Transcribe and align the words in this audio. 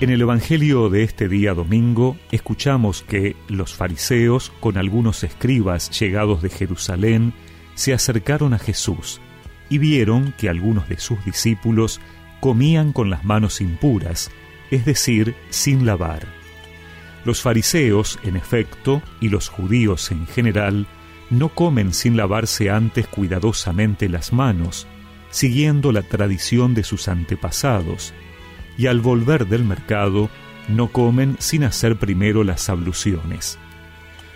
En 0.00 0.08
el 0.08 0.22
Evangelio 0.22 0.88
de 0.88 1.02
este 1.02 1.28
día 1.28 1.52
domingo 1.52 2.16
escuchamos 2.30 3.02
que 3.02 3.36
los 3.48 3.74
fariseos, 3.74 4.50
con 4.58 4.78
algunos 4.78 5.24
escribas 5.24 5.90
llegados 6.00 6.40
de 6.40 6.48
Jerusalén, 6.48 7.34
se 7.74 7.92
acercaron 7.92 8.54
a 8.54 8.58
Jesús 8.58 9.20
y 9.68 9.76
vieron 9.76 10.32
que 10.38 10.48
algunos 10.48 10.88
de 10.88 10.98
sus 10.98 11.22
discípulos 11.26 12.00
comían 12.40 12.94
con 12.94 13.10
las 13.10 13.26
manos 13.26 13.60
impuras, 13.60 14.30
es 14.70 14.86
decir, 14.86 15.34
sin 15.50 15.84
lavar. 15.84 16.26
Los 17.26 17.42
fariseos, 17.42 18.18
en 18.22 18.36
efecto, 18.36 19.02
y 19.20 19.28
los 19.28 19.50
judíos 19.50 20.10
en 20.12 20.26
general, 20.26 20.86
no 21.28 21.50
comen 21.50 21.92
sin 21.92 22.16
lavarse 22.16 22.70
antes 22.70 23.06
cuidadosamente 23.06 24.08
las 24.08 24.32
manos, 24.32 24.86
siguiendo 25.28 25.92
la 25.92 26.00
tradición 26.00 26.72
de 26.72 26.84
sus 26.84 27.06
antepasados, 27.06 28.14
y 28.80 28.86
al 28.86 29.00
volver 29.00 29.46
del 29.46 29.62
mercado 29.62 30.30
no 30.66 30.88
comen 30.88 31.36
sin 31.38 31.64
hacer 31.64 31.96
primero 31.96 32.44
las 32.44 32.70
abluciones. 32.70 33.58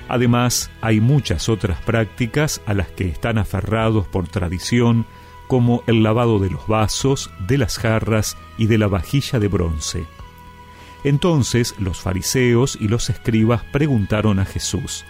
Además, 0.07 0.71
hay 0.83 1.01
muchas 1.01 1.49
otras 1.49 1.81
prácticas 1.81 2.61
a 2.67 2.75
las 2.75 2.89
que 2.89 3.09
están 3.09 3.39
aferrados 3.39 4.07
por 4.07 4.29
tradición, 4.29 5.07
como 5.49 5.83
el 5.87 6.03
lavado 6.03 6.41
de 6.41 6.51
los 6.51 6.67
vasos, 6.67 7.31
de 7.49 7.57
las 7.57 7.79
jarras 7.79 8.37
y 8.59 8.67
de 8.67 8.77
la 8.77 8.87
vajilla 8.87 9.39
de 9.39 9.49
bronce. 9.49 10.05
Entonces 11.05 11.75
los 11.79 12.03
fariseos 12.03 12.77
y 12.79 12.89
los 12.89 13.09
escribas 13.09 13.65
preguntaron 13.73 14.39
a 14.41 14.45
Jesús, 14.45 15.07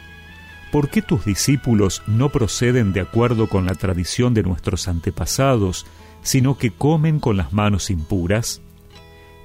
¿por 0.70 0.90
qué 0.90 1.02
tus 1.02 1.24
discípulos 1.24 2.04
no 2.06 2.28
proceden 2.28 2.92
de 2.92 3.00
acuerdo 3.00 3.48
con 3.48 3.66
la 3.66 3.74
tradición 3.74 4.32
de 4.32 4.44
nuestros 4.44 4.86
antepasados, 4.86 5.86
sino 6.22 6.56
que 6.56 6.70
comen 6.70 7.18
con 7.18 7.36
las 7.36 7.52
manos 7.52 7.90
impuras? 7.90 8.60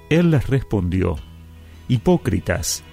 Él 0.10 0.32
les 0.32 0.48
respondió, 0.48 1.18
Hipócritas, 1.88 2.84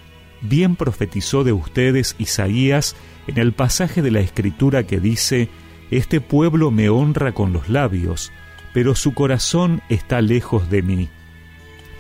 bien 0.43 0.77
profetizó 0.77 1.45
de 1.45 1.53
ustedes 1.53 2.15
Isaías 2.19 2.97
en 3.27 3.39
el 3.39 3.53
pasaje 3.53 4.03
de 4.03 4.11
la 4.11 4.21
Escritura 4.21 4.87
que 4.87 5.01
dice, 5.01 5.49
Este 5.91 6.21
pueblo 6.21 6.71
me 6.71 6.89
honra 6.89 7.33
con 7.33 7.53
los 7.53 7.69
labios, 7.69 8.33
pero 8.73 8.95
su 8.95 9.15
corazón 9.15 9.83
está 9.89 10.21
lejos 10.21 10.69
de 10.71 10.83
mí. 10.83 11.09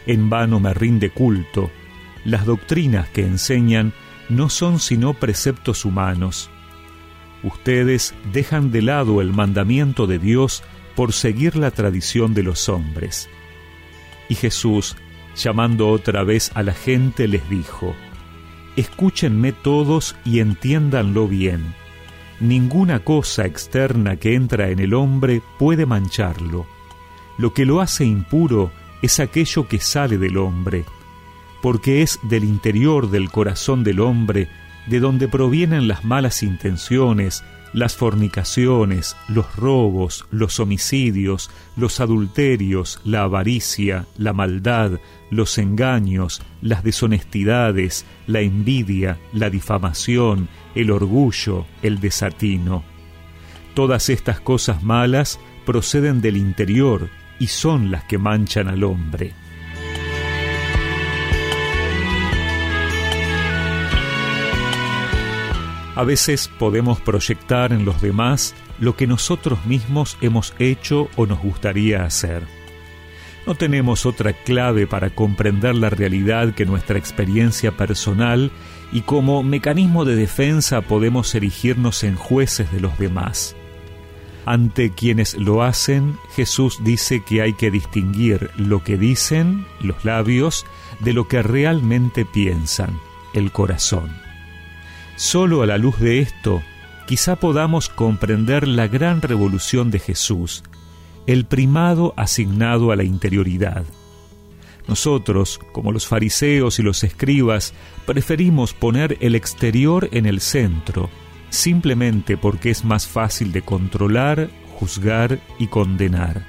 En 0.06 0.28
vano 0.28 0.61
me 0.61 0.75
rinde 0.75 1.11
culto, 1.11 1.70
las 2.25 2.44
doctrinas 2.44 3.09
que 3.09 3.22
enseñan 3.22 3.92
no 4.28 4.50
son 4.50 4.81
sino 4.81 5.14
preceptos 5.14 5.84
humanos. 5.84 6.50
Ustedes 7.42 8.14
dejan 8.33 8.72
de 8.72 8.83
lado 8.83 9.20
el 9.20 9.33
mandamiento 9.33 10.06
de 10.06 10.19
Dios 10.19 10.62
por 10.94 11.12
seguir 11.12 11.56
la 11.56 11.70
tradición 11.70 12.34
de 12.34 12.42
los 12.42 12.69
hombres. 12.69 13.28
Y 14.28 14.34
Jesús 14.34 14.97
llamando 15.37 15.89
otra 15.89 16.25
vez 16.25 16.51
a 16.55 16.62
la 16.62 16.73
gente, 16.73 17.29
les 17.29 17.48
dijo, 17.48 17.95
Escúchenme 18.77 19.53
todos 19.53 20.17
y 20.25 20.41
entiéndanlo 20.41 21.28
bien. 21.28 21.75
Ninguna 22.41 23.01
cosa 23.01 23.47
externa 23.47 24.17
que 24.17 24.34
entra 24.34 24.69
en 24.69 24.78
el 24.78 24.93
hombre 24.93 25.41
puede 25.59 25.87
mancharlo. 25.87 26.67
Lo 27.39 27.55
que 27.55 27.65
lo 27.65 27.81
hace 27.81 28.05
impuro 28.05 28.70
es 29.01 29.20
aquello 29.20 29.69
que 29.69 29.78
sale 29.78 30.19
del 30.19 30.37
hombre, 30.37 30.84
porque 31.62 32.03
es 32.03 32.19
del 32.23 32.45
interior 32.45 33.11
del 33.11 33.31
corazón 33.31 33.84
del 33.84 34.00
hombre 34.00 34.48
de 34.87 35.00
donde 35.00 35.28
provienen 35.28 35.89
las 35.89 36.05
malas 36.05 36.43
intenciones, 36.43 37.45
las 37.72 37.97
fornicaciones, 37.97 39.17
los 39.28 39.55
robos, 39.56 40.27
los 40.31 40.61
homicidios, 40.61 41.50
los 41.77 42.00
adulterios, 42.00 43.00
la 43.05 43.22
avaricia, 43.22 44.06
la 44.17 44.33
maldad, 44.33 44.98
los 45.31 45.59
engaños, 45.59 46.42
las 46.62 46.83
deshonestidades, 46.83 48.05
la 48.26 48.41
envidia, 48.41 49.19
la 49.32 49.50
difamación, 49.50 50.49
el 50.75 50.91
orgullo, 50.91 51.66
el 51.82 52.00
desatino. 52.00 52.84
Todas 53.75 54.09
estas 54.09 54.41
cosas 54.41 54.82
malas 54.82 55.38
proceden 55.65 56.21
del 56.21 56.37
interior 56.37 57.10
y 57.38 57.49
son 57.49 57.91
las 57.91 58.05
que 58.05 58.19
manchan 58.19 58.69
al 58.69 58.84
hombre. 58.84 59.34
A 65.97 66.05
veces 66.05 66.49
podemos 66.49 67.01
proyectar 67.01 67.73
en 67.73 67.87
los 67.87 68.03
demás 68.03 68.55
lo 68.79 68.97
que 68.97 69.07
nosotros 69.07 69.65
mismos 69.65 70.19
hemos 70.21 70.55
hecho 70.59 71.09
o 71.17 71.25
nos 71.25 71.41
gustaría 71.41 72.05
hacer. 72.05 72.43
No 73.47 73.55
tenemos 73.55 74.05
otra 74.05 74.35
clave 74.35 74.87
para 74.87 75.09
comprender 75.09 75.75
la 75.75 75.89
realidad 75.89 76.53
que 76.53 76.67
nuestra 76.67 76.99
experiencia 76.99 77.73
personal 77.73 78.51
y 78.93 79.01
como 79.03 79.43
mecanismo 79.43 80.05
de 80.05 80.17
defensa 80.17 80.83
podemos 80.83 81.35
erigirnos 81.35 82.05
en 82.05 82.15
jueces 82.15 82.71
de 82.73 82.81
los 82.81 82.99
demás. 82.99 83.56
Ante 84.45 84.91
quienes 84.91 85.35
lo 85.35 85.62
hacen, 85.62 86.19
Jesús 86.35 86.79
dice 86.85 87.25
que 87.25 87.41
hay 87.41 87.55
que 87.55 87.71
distinguir 87.71 88.51
lo 88.56 88.85
que 88.85 88.99
dicen, 88.99 89.65
los 89.81 90.05
labios, 90.05 90.67
de 91.01 91.15
lo 91.15 91.27
que 91.27 91.43
realmente 91.43 92.27
piensan, 92.27 92.99
el 93.33 93.51
corazón. 93.51 94.25
Solo 95.16 95.62
a 95.62 95.66
la 95.66 95.78
luz 95.78 95.99
de 95.99 96.21
esto, 96.21 96.62
quizá 97.06 97.37
podamos 97.37 97.88
comprender 97.88 98.69
la 98.69 98.87
gran 98.87 99.22
revolución 99.22 99.91
de 99.91 99.99
Jesús, 99.99 100.62
el 101.27 101.47
primado 101.47 102.12
asignado 102.19 102.93
a 102.93 102.97
la 102.97 103.04
interioridad. 103.04 103.87
Nosotros, 104.87 105.59
como 105.72 105.91
los 105.91 106.06
fariseos 106.06 106.78
y 106.78 106.82
los 106.82 107.03
escribas, 107.03 107.72
preferimos 108.05 108.75
poner 108.75 109.16
el 109.21 109.34
exterior 109.34 110.10
en 110.12 110.26
el 110.26 110.41
centro, 110.41 111.09
simplemente 111.49 112.37
porque 112.37 112.69
es 112.69 112.84
más 112.84 113.06
fácil 113.06 113.53
de 113.53 113.62
controlar, 113.62 114.50
juzgar 114.78 115.41
y 115.59 115.69
condenar. 115.69 116.44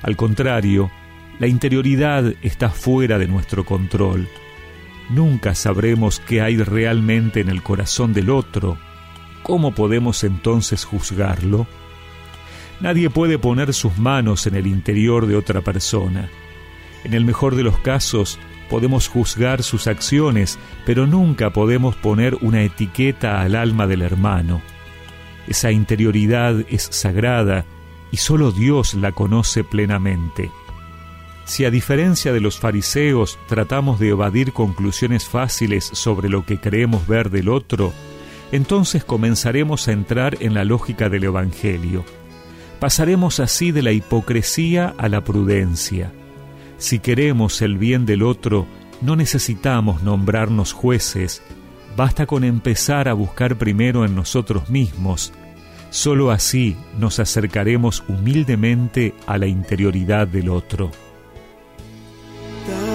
Al 0.00 0.16
contrario, 0.16 0.90
la 1.38 1.48
interioridad 1.48 2.32
está 2.40 2.70
fuera 2.70 3.18
de 3.18 3.28
nuestro 3.28 3.66
control, 3.66 4.26
Nunca 5.10 5.54
sabremos 5.54 6.20
qué 6.20 6.40
hay 6.40 6.56
realmente 6.56 7.40
en 7.40 7.48
el 7.48 7.62
corazón 7.62 8.12
del 8.12 8.30
otro. 8.30 8.78
¿Cómo 9.42 9.74
podemos 9.74 10.24
entonces 10.24 10.84
juzgarlo? 10.84 11.66
Nadie 12.80 13.10
puede 13.10 13.38
poner 13.38 13.74
sus 13.74 13.98
manos 13.98 14.46
en 14.46 14.54
el 14.54 14.66
interior 14.66 15.26
de 15.26 15.36
otra 15.36 15.60
persona. 15.60 16.30
En 17.04 17.12
el 17.12 17.24
mejor 17.24 17.54
de 17.54 17.62
los 17.62 17.78
casos, 17.78 18.38
podemos 18.70 19.08
juzgar 19.08 19.62
sus 19.62 19.86
acciones, 19.86 20.58
pero 20.86 21.06
nunca 21.06 21.50
podemos 21.50 21.94
poner 21.96 22.36
una 22.40 22.62
etiqueta 22.62 23.42
al 23.42 23.54
alma 23.54 23.86
del 23.86 24.02
hermano. 24.02 24.62
Esa 25.46 25.70
interioridad 25.70 26.64
es 26.70 26.88
sagrada 26.90 27.66
y 28.10 28.16
solo 28.16 28.52
Dios 28.52 28.94
la 28.94 29.12
conoce 29.12 29.64
plenamente. 29.64 30.50
Si 31.44 31.64
a 31.64 31.70
diferencia 31.70 32.32
de 32.32 32.40
los 32.40 32.58
fariseos 32.58 33.38
tratamos 33.48 34.00
de 34.00 34.08
evadir 34.10 34.52
conclusiones 34.52 35.26
fáciles 35.26 35.84
sobre 35.92 36.28
lo 36.28 36.46
que 36.46 36.58
creemos 36.58 37.06
ver 37.06 37.30
del 37.30 37.50
otro, 37.50 37.92
entonces 38.50 39.04
comenzaremos 39.04 39.88
a 39.88 39.92
entrar 39.92 40.36
en 40.40 40.54
la 40.54 40.64
lógica 40.64 41.08
del 41.08 41.24
Evangelio. 41.24 42.04
Pasaremos 42.80 43.40
así 43.40 43.72
de 43.72 43.82
la 43.82 43.92
hipocresía 43.92 44.94
a 44.96 45.08
la 45.08 45.22
prudencia. 45.22 46.12
Si 46.78 46.98
queremos 46.98 47.60
el 47.62 47.78
bien 47.78 48.06
del 48.06 48.22
otro, 48.22 48.66
no 49.00 49.16
necesitamos 49.16 50.02
nombrarnos 50.02 50.72
jueces, 50.72 51.42
basta 51.96 52.26
con 52.26 52.42
empezar 52.42 53.08
a 53.08 53.12
buscar 53.12 53.56
primero 53.56 54.04
en 54.04 54.14
nosotros 54.14 54.70
mismos. 54.70 55.32
Solo 55.90 56.30
así 56.30 56.76
nos 56.98 57.18
acercaremos 57.18 58.02
humildemente 58.08 59.14
a 59.26 59.38
la 59.38 59.46
interioridad 59.46 60.26
del 60.26 60.48
otro. 60.48 60.90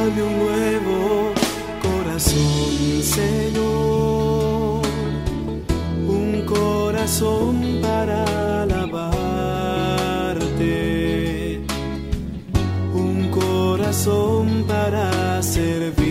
Dame 0.10 0.24
un 0.24 0.40
nuevo 0.40 1.34
corazón, 1.84 3.04
Señor, 3.04 4.82
un 6.08 6.42
corazón 6.48 7.80
para 7.80 8.64
alabarte, 8.64 9.62
un 12.92 13.30
corazón 13.30 14.66
para 14.68 15.44
servirte. 15.44 16.09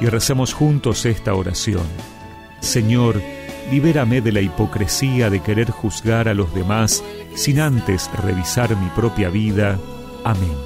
Y 0.00 0.06
recemos 0.06 0.54
juntos 0.54 1.04
esta 1.06 1.34
oración. 1.34 1.84
Señor, 2.60 3.20
libérame 3.70 4.20
de 4.20 4.32
la 4.32 4.40
hipocresía 4.40 5.30
de 5.30 5.40
querer 5.40 5.70
juzgar 5.70 6.28
a 6.28 6.34
los 6.34 6.54
demás 6.54 7.02
sin 7.34 7.60
antes 7.60 8.10
revisar 8.22 8.76
mi 8.76 8.88
propia 8.90 9.28
vida. 9.28 9.78
Amén. 10.24 10.56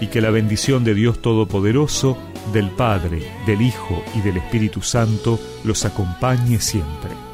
Y 0.00 0.08
que 0.08 0.20
la 0.20 0.30
bendición 0.30 0.84
de 0.84 0.94
Dios 0.94 1.20
Todopoderoso, 1.20 2.18
del 2.52 2.70
Padre, 2.70 3.30
del 3.46 3.62
Hijo 3.62 4.02
y 4.14 4.20
del 4.20 4.36
Espíritu 4.36 4.80
Santo 4.80 5.40
los 5.64 5.84
acompañe 5.84 6.60
siempre. 6.60 7.27